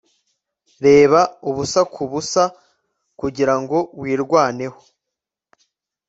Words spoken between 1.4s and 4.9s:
ubusa kubusa kugirango wirwaneho